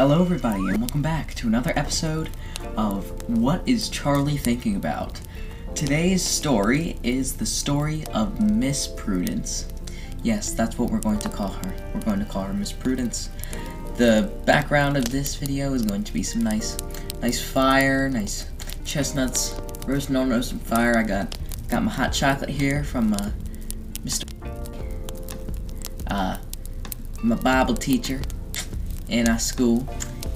[0.00, 2.30] Hello, everybody, and welcome back to another episode
[2.74, 5.20] of What is Charlie Thinking About?
[5.74, 9.68] Today's story is the story of Miss Prudence.
[10.22, 11.74] Yes, that's what we're going to call her.
[11.92, 13.28] We're going to call her Miss Prudence.
[13.96, 16.78] The background of this video is going to be some nice,
[17.20, 18.46] nice fire, nice
[18.86, 20.96] chestnuts, roasting on roasting fire.
[20.96, 21.36] I got
[21.68, 23.30] got my hot chocolate here from uh,
[24.02, 24.24] Mr.
[26.06, 26.38] Uh,
[27.22, 28.22] my Bible teacher
[29.10, 29.86] in our school.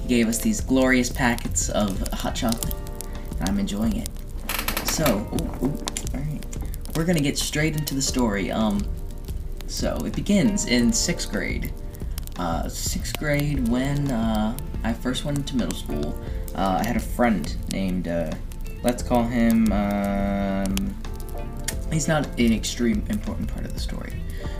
[0.03, 2.75] He gave us these glorious packets of hot chocolate,
[3.41, 4.09] I'm enjoying it.
[4.85, 5.77] So, ooh, ooh,
[6.13, 6.45] alright.
[6.95, 8.51] We're gonna get straight into the story.
[8.51, 8.85] Um,
[9.67, 11.73] so, it begins in sixth grade.
[12.37, 16.17] Uh, sixth grade when, uh, I first went into middle school.
[16.53, 18.31] Uh, I had a friend named, uh,
[18.83, 20.95] let's call him, um,
[21.91, 24.13] he's not an extreme important part of the story.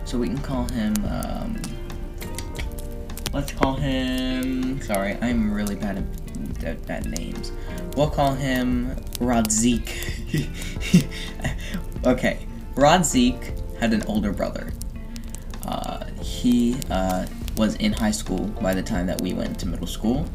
[0.05, 1.61] So we can call him, um,
[3.35, 7.51] let's call him, sorry, I'm really bad at, at, at names.
[7.97, 9.89] We'll call him Rodzik.
[12.05, 14.71] okay, Rodzik had an older brother.
[15.63, 17.25] Uh, he uh,
[17.57, 20.25] was in high school by the time that we went to middle school,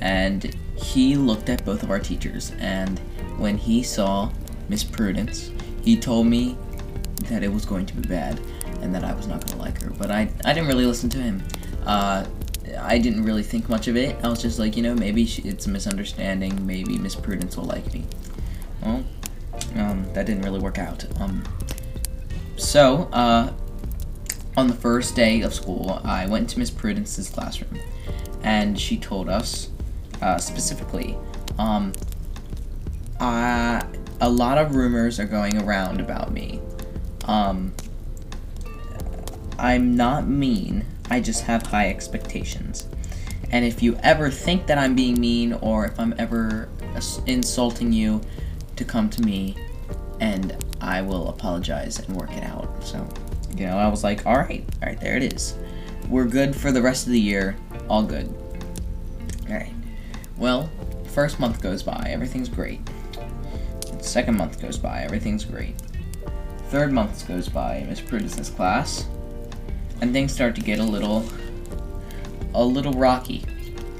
[0.00, 2.98] and he looked at both of our teachers, and
[3.38, 4.28] when he saw
[4.68, 6.58] Miss Prudence, he told me
[7.28, 8.40] that it was going to be bad
[8.82, 9.90] and that I was not going to like her.
[9.90, 11.42] But I, I didn't really listen to him.
[11.84, 12.24] Uh,
[12.78, 14.16] I didn't really think much of it.
[14.22, 16.66] I was just like, you know, maybe it's a misunderstanding.
[16.66, 18.04] Maybe Miss Prudence will like me.
[18.82, 19.04] Well,
[19.76, 21.04] um, that didn't really work out.
[21.20, 21.42] Um,
[22.56, 23.52] so, uh,
[24.56, 27.78] on the first day of school, I went to Miss Prudence's classroom,
[28.42, 29.70] and she told us,
[30.20, 31.16] uh, specifically,
[31.58, 31.92] um,
[34.20, 36.60] a lot of rumors are going around about me.
[37.24, 37.72] Um,
[39.58, 42.86] I'm not mean, I just have high expectations.
[43.52, 46.68] And if you ever think that I'm being mean or if I'm ever
[47.26, 48.20] insulting you,
[48.76, 49.54] to come to me
[50.20, 52.82] and I will apologize and work it out.
[52.82, 53.06] So,
[53.54, 55.54] you know, I was like, all right, all right, there it is.
[56.08, 57.56] We're good for the rest of the year.
[57.90, 58.26] All good.
[59.48, 59.74] All right.
[60.38, 60.70] Well,
[61.08, 62.80] first month goes by, everything's great.
[64.00, 65.74] Second month goes by, everything's great.
[66.68, 69.06] Third month goes by, Miss Prudence's class
[70.00, 71.24] and things start to get a little,
[72.54, 73.44] a little rocky.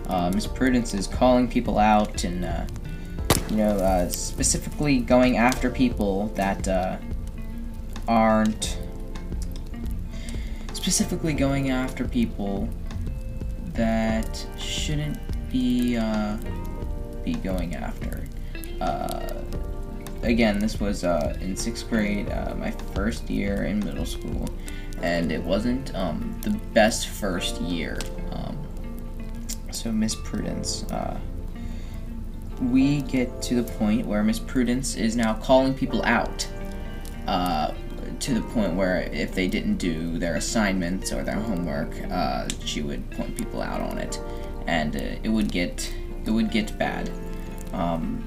[0.08, 2.66] Uh, Miss Prudence is calling people out and, uh,
[3.50, 6.96] you know, uh, specifically going after people that uh,
[8.08, 8.78] aren't,
[10.72, 12.68] specifically going after people
[13.74, 15.18] that shouldn't
[15.50, 16.36] be uh,
[17.22, 18.26] be going after.
[18.80, 19.34] Uh,
[20.22, 24.48] again, this was in sixth grade, my first year in middle school
[25.02, 27.98] and it wasn't um, the best first year.
[28.32, 28.58] Um,
[29.70, 31.18] so Miss Prudence, uh,
[32.60, 36.46] we get to the point where Miss Prudence is now calling people out.
[37.26, 37.72] Uh,
[38.20, 42.82] to the point where if they didn't do their assignments or their homework, uh, she
[42.82, 44.20] would point people out on it,
[44.66, 45.92] and uh, it would get
[46.24, 47.10] it would get bad.
[47.72, 48.22] Um,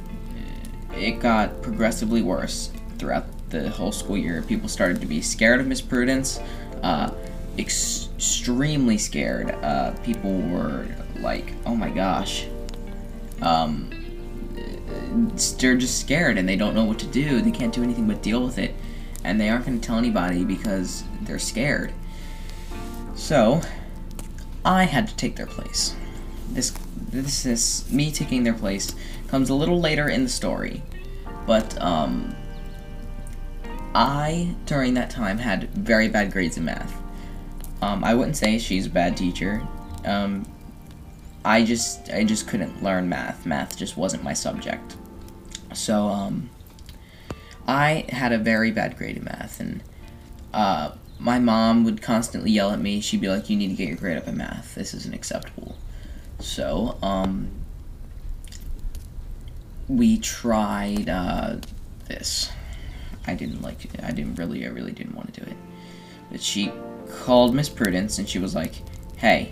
[0.96, 4.42] it got progressively worse throughout the whole school year.
[4.42, 6.40] People started to be scared of Miss Prudence
[6.84, 7.12] uh,
[7.58, 9.52] ex extremely scared.
[9.52, 10.88] Uh, people were
[11.20, 12.46] like, oh my gosh.
[13.42, 13.90] Um,
[15.60, 17.42] they're just scared and they don't know what to do.
[17.42, 18.74] They can't do anything but deal with it.
[19.26, 21.94] And they aren't going to tell anybody because they're scared.
[23.16, 23.62] So,
[24.64, 25.96] I had to take their place.
[26.50, 26.74] This,
[27.10, 28.96] this is me taking their place
[29.28, 30.82] comes a little later in the story.
[31.46, 32.36] But, um,
[33.96, 37.00] I, during that time, had very bad grades in math.
[37.82, 39.62] Um, I wouldn't say she's a bad teacher.
[40.06, 40.46] Um,
[41.46, 43.46] I just, I just couldn't learn math.
[43.46, 44.96] Math just wasn't my subject.
[45.74, 46.50] So, um,
[47.68, 49.84] I had a very bad grade in math, and,
[50.54, 53.00] uh, my mom would constantly yell at me.
[53.00, 54.76] She'd be like, you need to get your grade up in math.
[54.76, 55.78] This isn't acceptable.
[56.40, 57.52] So, um,
[59.88, 61.58] we tried, uh,
[62.08, 62.50] this.
[63.26, 63.92] I didn't like it.
[64.04, 65.58] I didn't really, I really didn't want to do it.
[66.32, 66.72] But she
[67.10, 68.76] called Miss Prudence and she was like,
[69.18, 69.50] hey,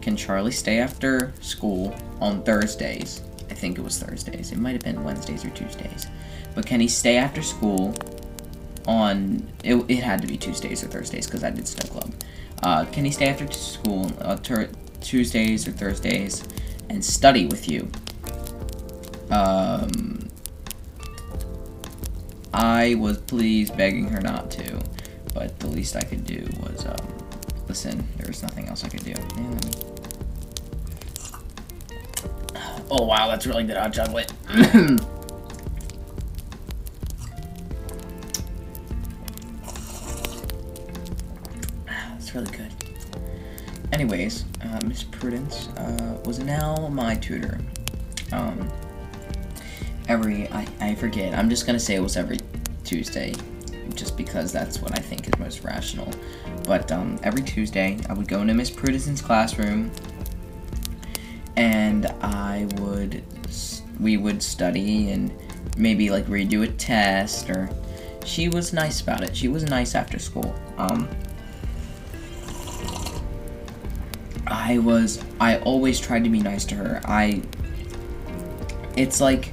[0.00, 3.22] can Charlie stay after school on Thursdays?
[3.50, 4.52] I think it was Thursdays.
[4.52, 6.06] It might have been Wednesdays or Tuesdays.
[6.54, 7.94] But can he stay after school
[8.86, 12.12] on, it, it had to be Tuesdays or Thursdays because I did snow club.
[12.62, 14.36] Uh, can he stay after school uh,
[15.00, 16.44] Tuesdays or Thursdays
[16.88, 17.90] and study with you?
[19.30, 20.11] Um,
[22.54, 24.80] I was pleased begging her not to,
[25.34, 26.96] but the least I could do was, um,
[27.68, 29.14] listen, there was nothing else I could do.
[32.90, 34.32] Oh wow, that's really good hot chocolate.
[42.18, 42.72] It's really good.
[43.92, 47.58] Anyways, uh, Miss Prudence uh, was now my tutor.
[48.32, 48.70] Um,
[50.12, 52.38] every, I, I forget, I'm just gonna say it was every
[52.84, 53.34] Tuesday,
[53.94, 56.12] just because that's what I think is most rational.
[56.64, 59.90] But um, every Tuesday, I would go into Miss Prudence's classroom,
[61.56, 63.24] and I would,
[63.98, 65.32] we would study and
[65.78, 67.70] maybe like redo a test, or
[68.22, 69.34] she was nice about it.
[69.34, 70.54] She was nice after school.
[70.76, 71.08] Um,
[74.46, 77.00] I was I always tried to be nice to her.
[77.06, 77.42] I
[78.94, 79.52] it's like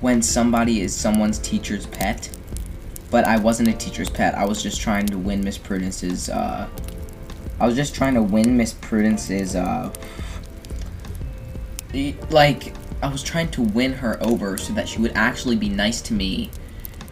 [0.00, 2.30] when somebody is someone's teacher's pet,
[3.10, 4.34] but I wasn't a teacher's pet.
[4.34, 6.68] I was just trying to win Miss Prudence's uh
[7.60, 9.92] I was just trying to win Miss Prudence's uh
[12.30, 16.00] like I was trying to win her over so that she would actually be nice
[16.02, 16.50] to me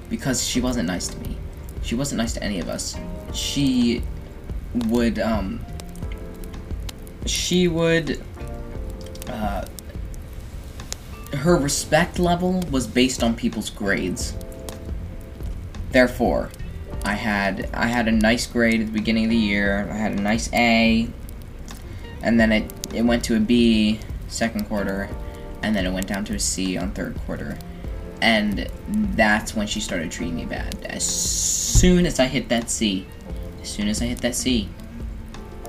[0.08, 1.36] because she wasn't nice to me.
[1.82, 2.96] She wasn't nice to any of us.
[3.32, 4.02] She
[4.86, 5.64] would um
[7.26, 8.22] she would
[9.28, 9.64] uh,
[11.32, 14.34] her respect level was based on people's grades.
[15.92, 16.50] Therefore,
[17.04, 19.88] I had I had a nice grade at the beginning of the year.
[19.90, 21.08] I had a nice A,
[22.22, 25.08] and then it it went to a B second quarter,
[25.62, 27.58] and then it went down to a C on third quarter.
[28.20, 28.68] And
[29.14, 30.84] that's when she started treating me bad.
[30.86, 33.06] As soon as I hit that C,
[33.62, 34.68] as soon as I hit that C,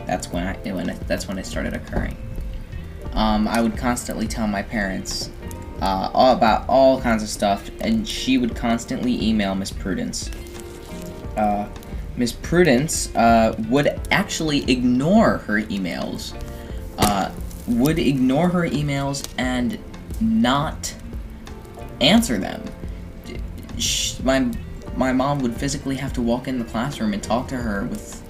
[0.06, 2.18] that's when I when that's when it started occurring.
[3.14, 5.30] Um, I would constantly tell my parents
[5.82, 10.30] uh, all about all kinds of stuff, and she would constantly email Miss Prudence.
[11.38, 11.68] Uh,
[12.18, 16.34] Miss Prudence uh, would actually ignore her emails,
[16.98, 17.32] uh,
[17.68, 19.80] would ignore her emails and
[20.20, 20.94] not
[22.02, 22.64] answer them.
[23.78, 24.52] She, my
[24.96, 28.22] my mom would physically have to walk in the classroom and talk to her with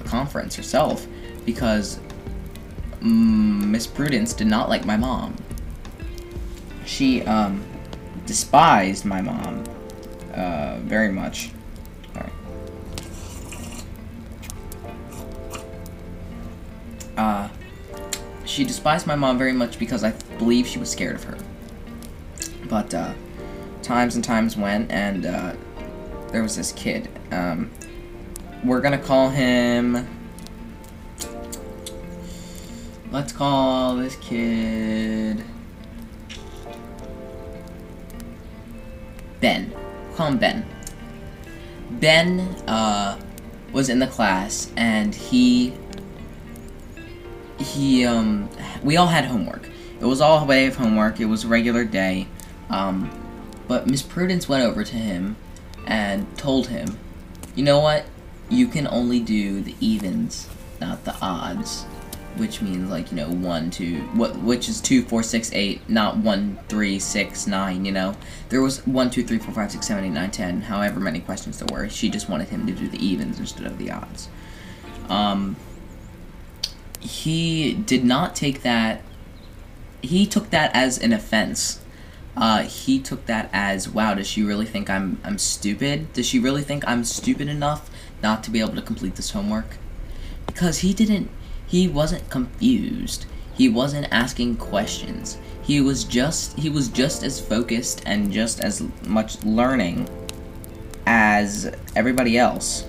[0.00, 1.06] a conference herself
[1.44, 1.98] because
[3.00, 5.36] mm, Miss Prudence did not like my mom.
[6.84, 7.64] She um,
[8.26, 9.64] despised my mom
[10.34, 11.50] uh, very much.
[17.16, 17.48] Uh,
[18.44, 21.38] she despised my mom very much because I believe she was scared of her.
[22.68, 23.14] But uh,
[23.82, 25.54] times and times went, and uh,
[26.32, 27.08] there was this kid.
[27.30, 27.70] Um,
[28.64, 30.08] we're gonna call him
[33.14, 35.44] Let's call this kid
[39.44, 39.70] Ben.
[40.16, 40.64] call him Ben.
[41.90, 43.20] Ben uh,
[43.74, 45.74] was in the class and he
[47.58, 48.48] he um
[48.82, 49.68] we all had homework.
[50.00, 51.20] It was all a of homework.
[51.20, 52.26] It was a regular day.
[52.70, 53.10] Um,
[53.68, 55.36] but Miss Prudence went over to him
[55.86, 56.98] and told him,
[57.54, 58.06] "You know what?
[58.48, 60.48] You can only do the evens,
[60.80, 61.84] not the odds."
[62.36, 66.16] Which means like you know one two what which is two four six eight not
[66.16, 68.16] one three six nine you know?
[68.48, 71.58] There was one two three four five six seven eight nine ten however many questions
[71.58, 71.88] there were.
[71.88, 74.28] She just wanted him to do the evens instead of the odds.
[75.08, 75.56] Um
[77.00, 79.02] he did not take that
[80.00, 81.80] he took that as an offense.
[82.36, 86.12] Uh, he took that as wow does she really think I'm I'm stupid?
[86.12, 87.90] Does she really think I'm stupid enough
[88.22, 89.76] not to be able to complete this homework?
[90.46, 91.30] Because he didn't
[91.66, 93.26] he wasn't confused.
[93.54, 95.38] He wasn't asking questions.
[95.62, 100.08] He was just he was just as focused and just as much learning
[101.06, 102.86] as everybody else.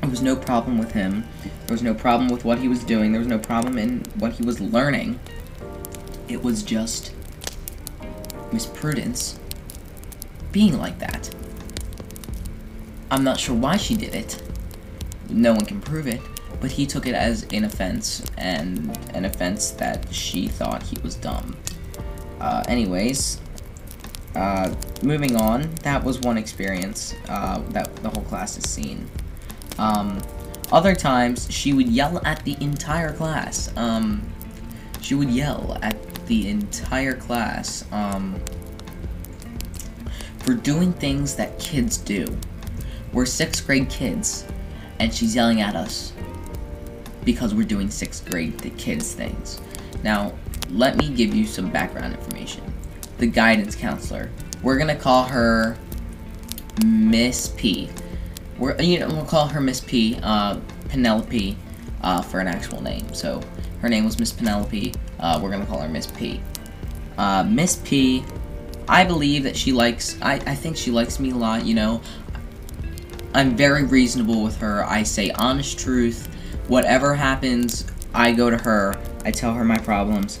[0.00, 1.24] There was no problem with him.
[1.66, 3.12] There was no problem with what he was doing.
[3.12, 5.20] There was no problem in what he was learning.
[6.28, 7.12] It was just
[8.52, 9.38] Miss Prudence
[10.50, 11.34] being like that.
[13.10, 14.41] I'm not sure why she did it.
[15.28, 16.20] No one can prove it
[16.62, 21.16] but he took it as an offense, and an offense that she thought he was
[21.16, 21.56] dumb.
[22.40, 23.40] Uh, anyways,
[24.36, 29.10] uh, moving on, that was one experience uh, that the whole class has seen.
[29.76, 30.22] Um,
[30.70, 33.68] other times, she would yell at the entire class.
[33.76, 34.22] Um,
[35.00, 38.40] she would yell at the entire class um,
[40.38, 42.24] for doing things that kids do.
[43.12, 44.46] We're sixth grade kids,
[45.02, 46.12] and she's yelling at us
[47.24, 49.60] because we're doing sixth grade the kids things.
[50.04, 50.32] Now,
[50.70, 52.62] let me give you some background information.
[53.18, 54.30] The guidance counselor.
[54.62, 55.76] We're gonna call her
[56.86, 57.90] Miss P.
[58.58, 61.56] We're you know we'll call her Miss P, uh, Penelope,
[62.02, 63.12] uh, for an actual name.
[63.12, 63.42] So
[63.82, 64.94] Her name was Miss Penelope.
[65.18, 66.40] Uh, we're gonna call her Miss P.
[67.18, 68.24] Uh, Miss P,
[68.88, 72.00] I believe that she likes, I, I think she likes me a lot, you know.
[73.34, 74.84] I'm very reasonable with her.
[74.84, 76.26] I say honest truth.
[76.68, 78.94] Whatever happens, I go to her.
[79.24, 80.40] I tell her my problems.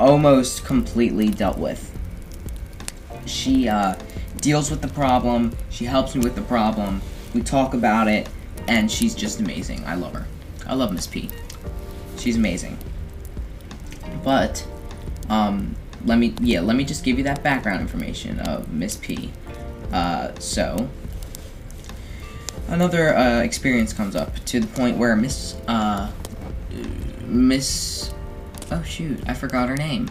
[0.00, 1.96] Almost completely dealt with.
[3.26, 3.94] She, uh,
[4.40, 5.56] deals with the problem.
[5.70, 7.02] She helps me with the problem.
[7.34, 8.28] We talk about it,
[8.66, 9.84] and she's just amazing.
[9.84, 10.26] I love her.
[10.66, 11.28] I love Miss P.
[12.16, 12.78] She's amazing.
[14.24, 14.66] But,
[15.28, 19.30] um, let me, yeah, let me just give you that background information of Miss P.
[19.92, 20.88] Uh, so,
[22.68, 26.10] another, uh, experience comes up to the point where Miss, uh,
[27.26, 28.14] Miss,
[28.70, 30.10] oh shoot, I forgot her name.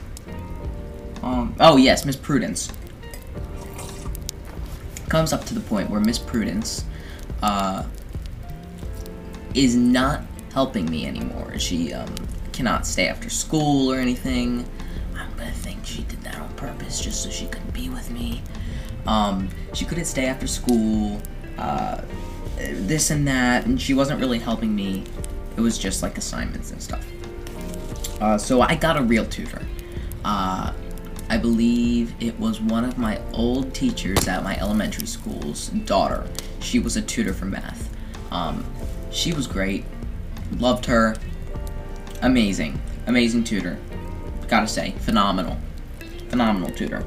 [1.24, 2.72] Um, oh yes, Miss Prudence
[5.10, 6.86] comes up to the point where Miss Prudence
[7.42, 7.84] uh,
[9.54, 10.22] is not
[10.54, 11.58] helping me anymore.
[11.60, 12.14] She um,
[12.52, 14.68] cannot stay after school or anything.
[15.16, 18.42] I'm gonna think she did that on purpose just so she could be with me.
[19.06, 21.22] Um, she couldn't stay after school,
[21.58, 22.02] uh,
[22.58, 25.04] this and that, and she wasn't really helping me.
[25.56, 27.06] It was just like assignments and stuff.
[28.22, 29.62] Uh, so I got a real tutor.
[30.26, 30.74] Uh,
[31.30, 36.26] I believe it was one of my old teachers at my elementary school's daughter.
[36.60, 37.90] She was a tutor for math.
[38.32, 38.66] Um,
[39.12, 39.86] she was great.
[40.58, 41.16] Loved her.
[42.22, 42.80] Amazing.
[43.08, 43.78] Amazing tutor.
[44.48, 45.58] Gotta say, phenomenal.
[46.30, 47.04] Phenomenal tutor.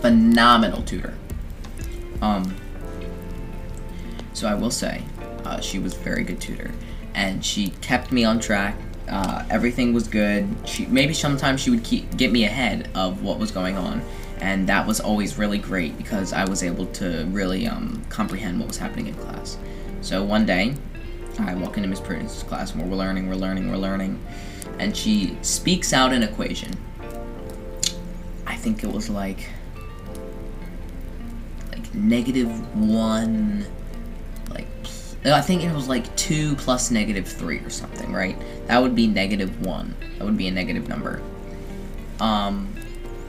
[0.00, 1.14] Phenomenal tutor.
[2.20, 2.54] Um,
[4.44, 5.02] so I will say,
[5.46, 6.70] uh, she was a very good tutor.
[7.14, 8.76] And she kept me on track
[9.08, 10.48] uh, everything was good.
[10.64, 14.02] She maybe sometimes she would keep get me ahead of what was going on,
[14.40, 18.68] and that was always really great because I was able to really um, comprehend what
[18.68, 19.58] was happening in class.
[20.00, 20.74] So one day,
[21.38, 24.20] I walk into Miss Prudence's class and we're learning, we're learning, we're learning,
[24.78, 26.72] and she speaks out an equation.
[28.46, 29.50] I think it was like
[31.70, 33.66] like negative one
[35.32, 38.36] I think it was like 2 plus negative 3 or something, right?
[38.66, 39.94] That would be negative 1.
[40.18, 41.22] That would be a negative number.
[42.20, 42.74] Um,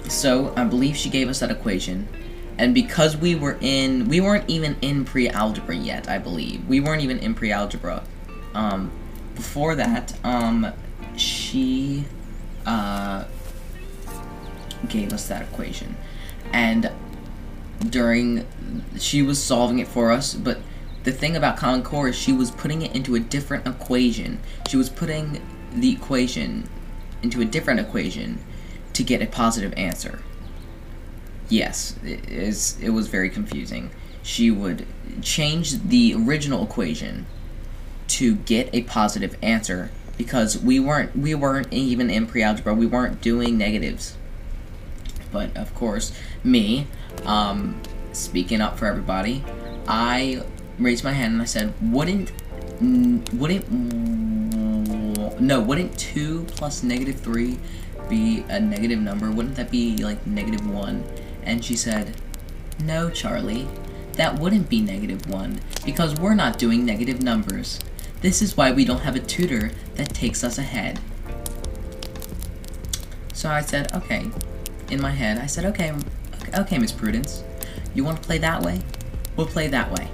[0.09, 2.07] so, I believe she gave us that equation.
[2.57, 6.67] And because we were in, we weren't even in pre-algebra yet, I believe.
[6.67, 8.03] We weren't even in pre-algebra.
[8.53, 8.91] Um,
[9.33, 10.71] before that, um,
[11.15, 12.05] she,
[12.65, 13.25] uh,
[14.89, 15.95] gave us that equation.
[16.53, 16.91] And
[17.89, 18.45] during,
[18.97, 20.59] she was solving it for us, but
[21.05, 24.39] the thing about Common Core is she was putting it into a different equation.
[24.67, 25.39] She was putting
[25.71, 26.67] the equation
[27.21, 28.39] into a different equation
[28.93, 30.19] to get a positive answer.
[31.47, 33.91] Yes, it, was very confusing.
[34.23, 34.87] She would
[35.21, 37.27] change the original equation
[38.07, 42.73] to get a positive answer because we weren't we weren't even in pre-algebra.
[42.73, 44.17] We weren't doing negatives.
[45.31, 46.87] But of course, me,
[47.25, 47.79] um,
[48.11, 49.43] speaking up for everybody,
[49.87, 50.43] I
[50.79, 52.31] raised my hand and I said, wouldn't,
[52.79, 57.57] mm, wouldn't, mm, no, wouldn't 2 plus negative 3
[58.09, 59.31] be a negative number?
[59.31, 61.03] Wouldn't that be like negative 1?
[61.43, 62.15] And she said,
[62.83, 63.67] no, Charlie,
[64.13, 67.79] that wouldn't be negative 1, because we're not doing negative numbers.
[68.21, 70.99] This is why we don't have a tutor that takes us ahead.
[73.33, 74.29] So I said, okay,
[74.89, 75.93] in my head, I said, okay,
[76.57, 77.43] okay, Miss Prudence,
[77.93, 78.81] you want to play that way?
[79.35, 80.09] We'll play that way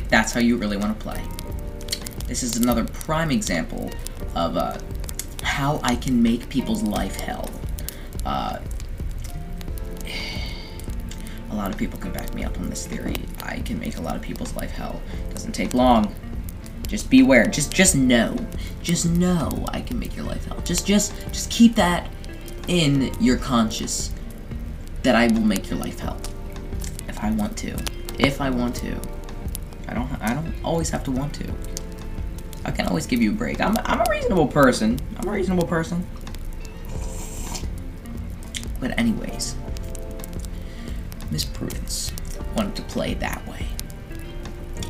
[0.00, 1.22] if that's how you really want to play.
[2.26, 3.90] This is another prime example
[4.34, 4.78] of uh,
[5.42, 7.50] how I can make people's life hell.
[8.24, 8.58] Uh,
[11.50, 13.16] a lot of people can back me up on this theory.
[13.42, 15.02] I can make a lot of people's life hell.
[15.34, 16.14] Doesn't take long.
[16.88, 17.44] Just beware.
[17.46, 18.34] Just just know.
[18.82, 20.60] Just know I can make your life hell.
[20.62, 22.08] Just just just keep that
[22.68, 24.14] in your conscious
[25.02, 26.18] that I will make your life hell.
[27.06, 27.76] If I want to.
[28.18, 28.98] If I want to.
[29.90, 31.52] I don't I don't always have to want to.
[32.64, 33.60] I can always give you a break.
[33.60, 34.98] I'm, I'm a reasonable person.
[35.18, 36.06] I'm a reasonable person.
[38.78, 39.56] But anyways,
[41.30, 42.12] Miss Prudence
[42.56, 43.66] wanted to play that way.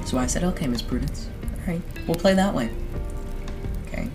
[0.04, 1.28] So I said, okay, Miss Prudence,
[1.60, 2.70] alright, we'll play that way.
[3.86, 4.08] Okay.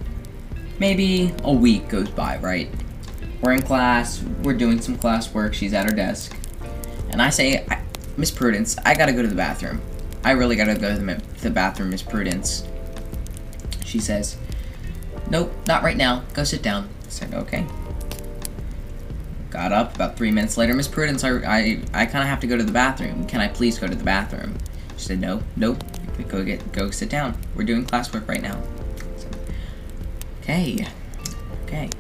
[0.80, 2.70] Maybe a week goes by, right?
[3.42, 6.36] We're in class, we're doing some classwork, she's at her desk.
[7.10, 7.66] And I say,
[8.18, 9.82] Miss Prudence, I gotta go to the bathroom.
[10.26, 12.68] I really gotta go to the, the bathroom, Miss Prudence.
[13.86, 14.38] She says,
[15.30, 16.24] Nope, not right now.
[16.34, 16.90] Go sit down.
[17.06, 17.64] I said, okay.
[19.52, 20.74] Got up about three minutes later.
[20.74, 23.28] Miss Prudence, I, I, I kind of have to go to the bathroom.
[23.28, 24.58] Can I please go to the bathroom?
[24.98, 25.84] She said, no, nope.
[26.28, 27.38] Go get, go sit down.
[27.56, 28.60] We're doing classwork right now.
[30.42, 30.88] Okay.
[31.66, 31.92] Okay.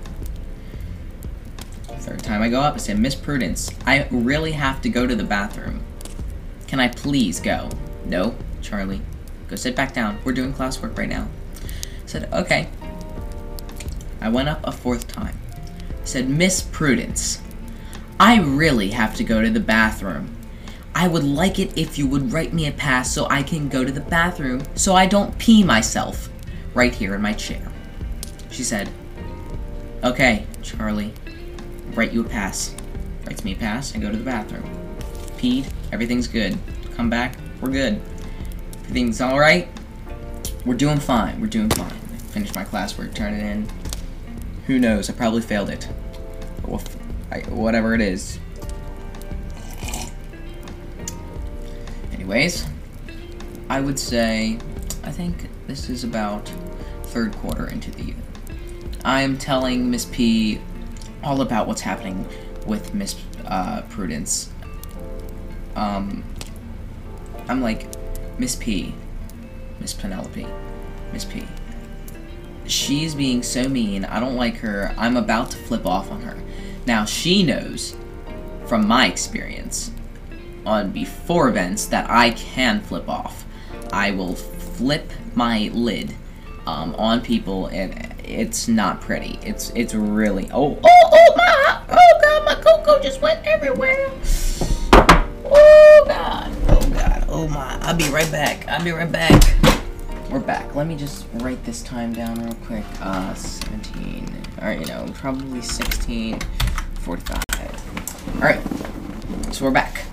[1.84, 5.16] Third time I go up, I said, Miss Prudence, I really have to go to
[5.16, 5.84] the bathroom.
[6.68, 7.70] Can I please go?
[8.06, 9.02] No, Charlie.
[9.48, 10.20] Go sit back down.
[10.24, 11.28] We're doing classwork right now.
[11.64, 12.70] I said, okay.
[14.22, 15.38] I went up a fourth time.
[15.90, 17.42] I said, Miss Prudence,
[18.20, 20.36] I really have to go to the bathroom.
[20.96, 23.84] I would like it if you would write me a pass so I can go
[23.84, 26.30] to the bathroom so I don't pee myself
[26.74, 27.72] right here in my chair.
[28.50, 28.90] She said,
[30.04, 31.14] Okay, Charlie,
[31.94, 32.74] write you a pass.
[33.26, 34.64] Writes me a pass and go to the bathroom.
[35.38, 36.58] Peed, everything's good.
[36.96, 38.02] Come back, we're good.
[38.82, 39.68] Everything's alright.
[40.66, 41.92] We're doing fine, we're doing fine.
[42.32, 43.68] Finish my classwork, turn it in.
[44.68, 45.88] Who knows, I probably failed it.
[47.50, 48.40] Whatever it is.
[52.14, 52.66] Anyways,
[53.70, 54.58] I would say,
[55.04, 56.52] I think this is about
[57.04, 58.16] third quarter into the year.
[59.04, 60.60] I am telling Miss P
[61.24, 62.28] all about what's happening
[62.66, 64.50] with Miss uh, Prudence.
[65.76, 66.24] Um,
[67.48, 67.88] I'm like,
[68.40, 68.94] Miss P,
[69.80, 70.48] Miss Penelope,
[71.14, 71.44] Miss P.
[72.68, 74.06] She's being so mean.
[74.06, 74.94] I don't like her.
[74.98, 76.38] I'm about to flip off on her.
[76.88, 77.96] Now, she knows,
[78.66, 79.92] from my experience,
[80.66, 83.46] on before events, that I can flip off.
[83.92, 86.14] I will flip my lid
[86.66, 89.40] um, on people, and it's not pretty.
[89.44, 94.12] It's it's really oh oh oh my oh god my cocoa just went everywhere.
[97.38, 98.66] Oh my I'll be right back.
[98.70, 99.44] I'll be right back.
[100.32, 100.74] We're back.
[100.74, 102.86] Let me just write this time down real quick.
[103.02, 104.44] Uh, 17.
[104.62, 106.40] All right, you know probably 16.
[107.02, 107.44] 45.
[108.36, 108.62] All right,
[109.54, 110.06] so we're back.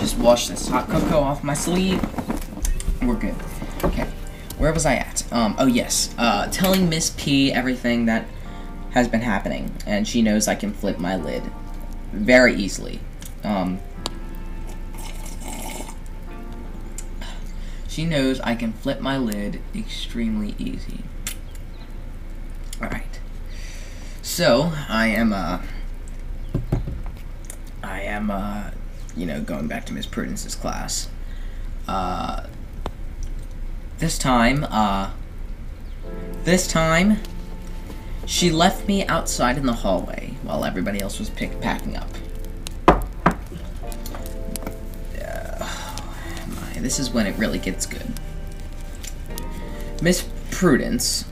[0.00, 2.02] Just wash this hot cocoa off my sleeve.
[3.02, 3.34] We're good.
[3.84, 4.08] Okay
[4.56, 5.30] where was I at?
[5.30, 8.24] Um, oh yes, uh, telling Miss P everything that
[8.92, 11.42] has been happening, and she knows I can flip my lid
[12.12, 13.00] very easily.
[13.42, 13.80] Um,
[17.94, 21.04] she knows I can flip my lid extremely easy.
[22.82, 23.20] Alright.
[24.20, 25.60] So, I am, uh,
[27.84, 28.70] I am, uh,
[29.16, 31.08] you know, going back to Miss Prudence's class.
[31.86, 32.48] Uh,
[33.98, 35.12] this time, uh,
[36.42, 37.18] this time,
[38.26, 42.08] she left me outside in the hallway while everybody else was pick packing up.
[46.84, 48.06] This is when it really gets good.
[50.02, 51.24] Miss Prudence,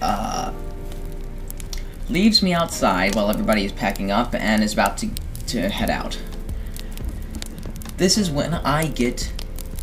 [0.00, 0.52] uh,
[2.08, 5.10] leaves me outside while everybody is packing up and is about to,
[5.46, 6.18] to head out.
[7.98, 9.32] This is when I get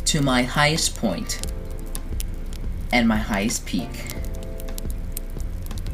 [0.06, 1.46] to my highest point
[2.92, 4.06] and my highest peak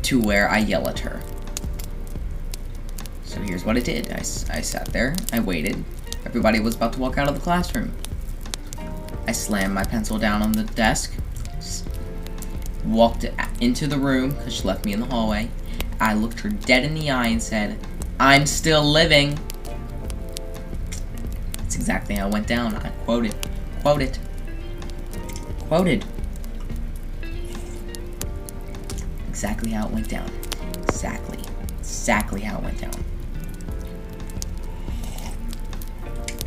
[0.03, 1.21] to where I yell at her.
[3.25, 4.11] So here's what I did.
[4.12, 5.85] I, I sat there, I waited.
[6.25, 7.93] Everybody was about to walk out of the classroom.
[9.27, 11.15] I slammed my pencil down on the desk,
[12.85, 13.27] walked
[13.61, 15.51] into the room because she left me in the hallway.
[16.01, 17.79] I looked her dead in the eye and said,
[18.21, 19.39] I'm still living.
[21.59, 22.75] That's exactly how it went down.
[22.75, 23.35] I quoted.
[23.83, 24.19] Quoted.
[25.69, 26.05] Quoted.
[29.45, 30.31] exactly how it went down.
[30.85, 31.39] Exactly.
[31.81, 33.05] Exactly how it went down.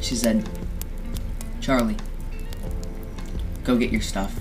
[0.02, 0.50] She said,
[1.62, 1.98] Charlie,
[3.68, 4.34] go get your stuff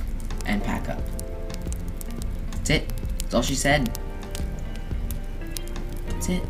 [0.46, 1.02] and pack up.
[2.52, 2.92] That's it.
[3.18, 3.98] That's all she said.
[6.08, 6.42] That's it.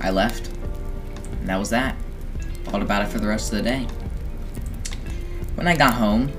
[0.00, 0.50] I left.
[1.38, 1.96] And that was that.
[2.64, 3.86] Thought about it for the rest of the day.
[5.54, 6.32] When I got home,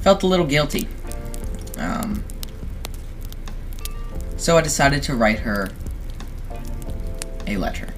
[0.00, 0.86] felt a little guilty.
[1.76, 2.22] Um,
[4.36, 5.70] so I decided to write her
[7.48, 7.92] a letter.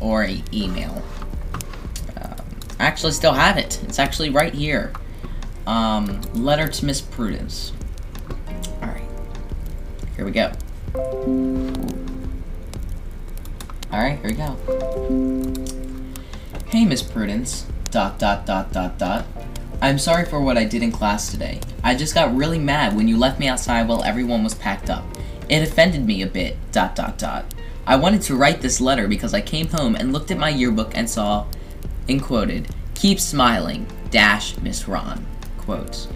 [0.00, 1.02] Or a email.
[2.78, 3.80] I actually still have it.
[3.84, 4.92] It's actually right here.
[5.66, 7.72] Um, letter to Miss Prudence.
[8.80, 9.02] Alright.
[10.16, 10.52] Here we go.
[13.92, 14.56] Alright, here we go.
[16.66, 17.66] Hey, Miss Prudence.
[17.90, 19.26] Dot, dot, dot, dot, dot.
[19.80, 21.60] I'm sorry for what I did in class today.
[21.82, 25.04] I just got really mad when you left me outside while everyone was packed up.
[25.48, 27.54] It offended me a bit, dot dot dot.
[27.86, 30.92] I wanted to write this letter because I came home and looked at my yearbook
[30.94, 31.46] and saw,
[32.08, 35.24] in quoted, keep smiling, dash Miss Ron,
[35.58, 36.08] quotes.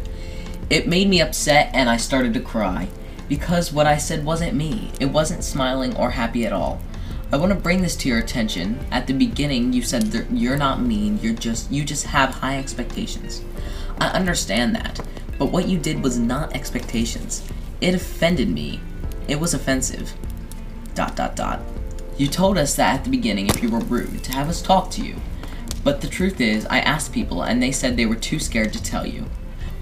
[0.70, 2.88] It made me upset and I started to cry,
[3.28, 4.90] because what I said wasn't me.
[4.98, 6.81] It wasn't smiling or happy at all.
[7.31, 8.78] I want to bring this to your attention.
[8.90, 13.42] At the beginning, you said you're not mean, you're just, you just have high expectations.
[13.98, 15.00] I understand that,
[15.42, 17.42] But what you did was not expectations.
[17.81, 18.81] It offended me.
[19.26, 20.12] It was offensive.
[20.94, 21.61] Dot dot dot.
[22.16, 24.90] You told us that at the beginning if you were rude, to have us talk
[24.92, 25.16] to you.
[25.85, 28.83] But the truth is, I asked people and they said they were too scared to
[28.83, 29.27] tell you.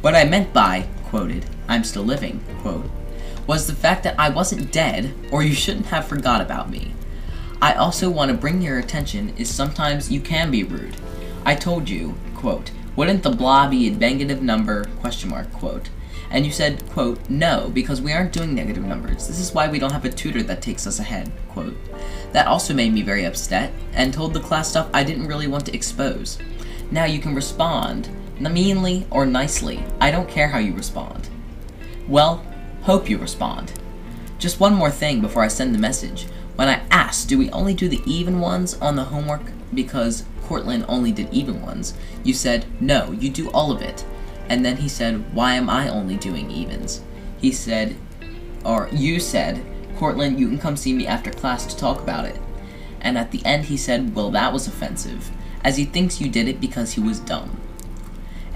[0.00, 2.90] What I meant by, quoted, I'm still living, quote,
[3.46, 6.94] was the fact that I wasn't dead, or you shouldn't have forgot about me.
[7.60, 10.96] I also want to bring your attention is sometimes you can be rude.
[11.44, 15.90] I told you, quote, wouldn't the blah be a negative number, question mark, quote.
[16.30, 19.26] And you said, quote, no, because we aren't doing negative numbers.
[19.26, 21.76] This is why we don't have a tutor that takes us ahead, quote.
[22.32, 25.66] That also made me very upset, and told the class stuff I didn't really want
[25.66, 26.38] to expose.
[26.90, 29.82] Now you can respond, meanly or nicely.
[30.00, 31.28] I don't care how you respond.
[32.06, 32.44] Well,
[32.82, 33.72] hope you respond.
[34.38, 36.26] Just one more thing before I send the message.
[36.56, 39.42] When I asked, do we only do the even ones on the homework
[39.74, 44.04] because Cortland only did even ones, you said, no, you do all of it.
[44.50, 47.02] And then he said, why am I only doing evens?
[47.38, 47.96] He said,
[48.64, 49.64] or you said,
[49.96, 52.38] Cortland, you can come see me after class to talk about it.
[53.00, 55.30] And at the end he said, well, that was offensive,
[55.62, 57.60] as he thinks you did it because he was dumb.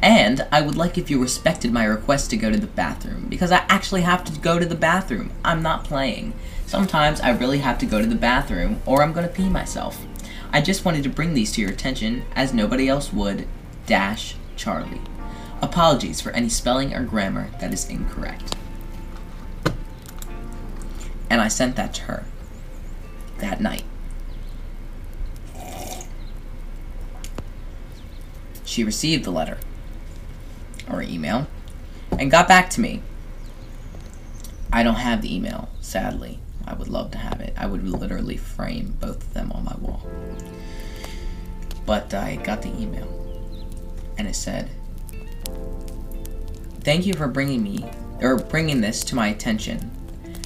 [0.02, 3.52] And I would like if you respected my request to go to the bathroom, because
[3.52, 5.30] I actually have to go to the bathroom.
[5.44, 6.35] I'm not playing.
[6.66, 10.04] Sometimes I really have to go to the bathroom, or I'm gonna pee myself.
[10.52, 13.46] I just wanted to bring these to your attention, as nobody else would.
[13.87, 15.00] Dash Charlie.
[15.62, 18.54] Apologies for any spelling or grammar that is incorrect.
[21.30, 22.24] And I sent that to her
[23.38, 23.84] that night.
[28.64, 29.58] She received the letter
[30.90, 31.46] or email
[32.18, 33.02] and got back to me.
[34.72, 36.40] I don't have the email, sadly.
[36.66, 37.54] I would love to have it.
[37.56, 40.06] I would literally frame both of them on my wall.
[41.86, 43.06] But I got the email,
[44.16, 44.70] and it said,
[46.84, 47.84] "Thank you for bringing me
[48.20, 49.90] or bringing this to my attention.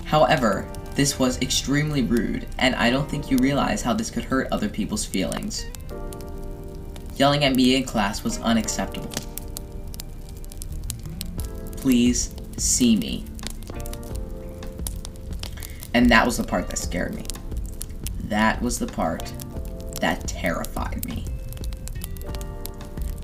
[0.04, 4.48] However, this was extremely rude, and I don't think you realize how this could hurt
[4.50, 5.66] other people's feelings.
[7.16, 9.12] Yelling at me in class was unacceptable.
[11.76, 13.24] Please see me."
[15.94, 17.24] And that was the part that scared me.
[18.24, 19.32] That was the part
[20.00, 21.24] that terrified me.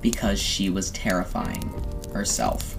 [0.03, 1.73] Because she was terrifying
[2.13, 2.74] herself.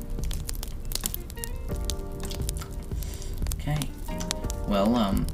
[4.67, 5.25] Well, um,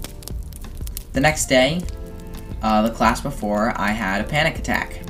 [1.14, 1.82] the next day,
[2.62, 5.02] uh, the class before, I had a panic attack.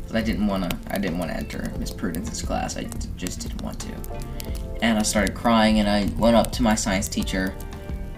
[0.00, 2.76] Because I didn't want to, I didn't want to enter Miss Prudence's class.
[2.76, 2.84] I
[3.16, 3.92] just didn't want to.
[4.80, 7.54] And I started crying, and I went up to my science teacher,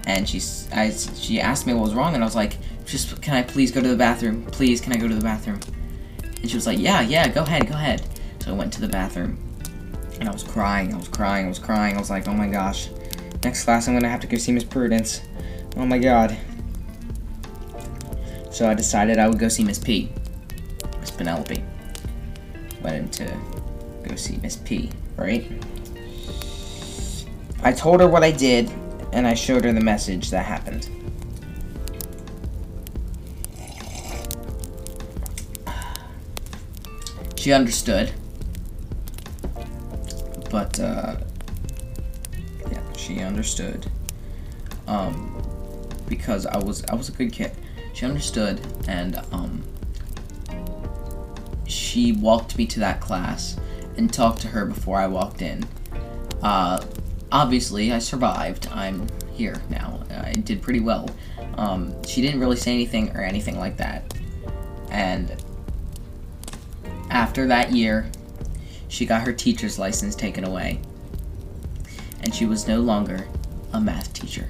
[0.06, 0.40] and she,
[0.72, 3.70] I, she asked me what was wrong, and I was like, just, can I please
[3.70, 4.44] go to the bathroom?
[4.46, 5.60] Please, can I go to the bathroom?
[6.22, 8.02] And she was like, yeah, yeah, go ahead, go ahead.
[8.40, 9.38] So I went to the bathroom,
[10.20, 11.96] and I was crying, I was crying, I was crying.
[11.96, 12.88] I was like, oh my gosh,
[13.42, 15.22] next class I'm gonna have to go see Miss Prudence.
[15.80, 16.36] Oh my god.
[18.50, 20.12] So I decided I would go see Miss P.
[21.00, 21.64] Miss Penelope.
[22.82, 23.36] Went in to
[24.06, 25.50] go see Miss P, right?
[27.62, 28.70] I told her what I did,
[29.14, 30.90] and I showed her the message that happened.
[37.36, 38.12] She understood.
[40.50, 41.16] But, uh,
[42.70, 43.90] yeah, she understood.
[44.86, 45.39] Um,
[46.10, 47.52] because I was, I was a good kid.
[47.94, 49.62] She understood, and, um,
[51.66, 53.56] she walked me to that class
[53.96, 55.64] and talked to her before I walked in.
[56.42, 56.84] Uh,
[57.32, 58.68] obviously, I survived.
[58.72, 60.02] I'm here now.
[60.10, 61.08] I did pretty well.
[61.54, 64.14] Um, she didn't really say anything or anything like that.
[64.90, 65.42] And
[67.10, 68.10] after that year,
[68.88, 70.80] she got her teacher's license taken away.
[72.22, 73.26] And she was no longer
[73.72, 74.48] a math teacher.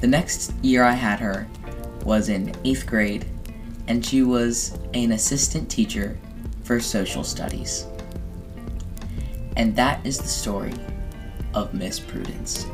[0.00, 1.46] The next year I had her
[2.04, 3.26] was in 8th grade,
[3.86, 6.18] and she was an assistant teacher
[6.64, 7.86] for social studies.
[9.56, 10.72] And that is the story
[11.52, 12.66] of Miss Prudence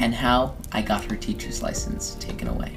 [0.00, 2.76] and how I got her teacher's license taken away.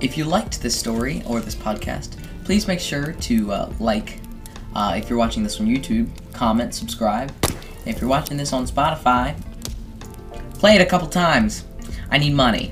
[0.00, 4.20] If you liked this story or this podcast, please make sure to uh, like
[4.74, 7.32] uh, if you're watching this on YouTube, comment, subscribe.
[7.86, 9.40] If you're watching this on Spotify,
[10.60, 11.64] play it a couple times.
[12.10, 12.70] I need money.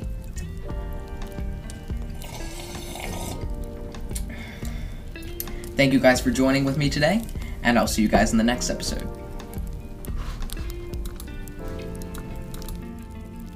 [5.74, 7.24] Thank you guys for joining with me today,
[7.62, 9.17] and I'll see you guys in the next episode.